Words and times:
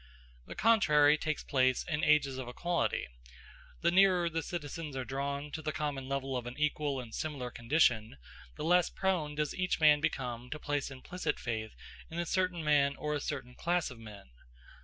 The 0.47 0.55
contrary 0.55 1.15
takes 1.15 1.43
place 1.43 1.83
in 1.83 2.03
ages 2.03 2.39
of 2.39 2.47
equality. 2.47 3.07
The 3.81 3.91
nearer 3.91 4.31
the 4.31 4.41
citizens 4.41 4.95
are 4.95 5.05
drawn 5.05 5.51
to 5.51 5.61
the 5.61 5.71
common 5.71 6.09
level 6.09 6.35
of 6.35 6.47
an 6.47 6.57
equal 6.57 6.99
and 6.99 7.13
similar 7.13 7.51
condition, 7.51 8.17
the 8.55 8.63
less 8.63 8.89
prone 8.89 9.35
does 9.35 9.53
each 9.53 9.79
man 9.79 10.01
become 10.01 10.49
to 10.49 10.57
place 10.57 10.89
implicit 10.89 11.37
faith 11.39 11.75
in 12.09 12.17
a 12.17 12.25
certain 12.25 12.63
man 12.63 12.95
or 12.95 13.13
a 13.13 13.19
certain 13.19 13.53
class 13.53 13.91
of 13.91 13.99
men. 13.99 14.31